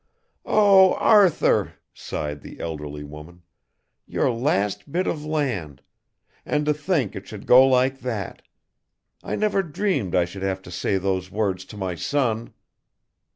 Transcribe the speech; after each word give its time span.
"Oh, 0.47 0.95
Arthur," 0.95 1.73
sighed 1.93 2.41
the 2.41 2.59
elderly 2.59 3.03
woman. 3.03 3.43
"Your 4.07 4.31
last 4.31 4.91
bit 4.91 5.05
of 5.05 5.23
land 5.23 5.83
and 6.43 6.65
to 6.65 6.73
think 6.73 7.15
it 7.15 7.27
should 7.27 7.45
go 7.45 7.67
like 7.67 7.99
that. 7.99 8.41
I 9.21 9.35
never 9.35 9.61
dreamed 9.61 10.15
I 10.15 10.25
should 10.25 10.41
have 10.41 10.63
to 10.63 10.71
say 10.71 10.97
those 10.97 11.29
words 11.29 11.65
to 11.65 11.77
my 11.77 11.93
son." 11.93 12.55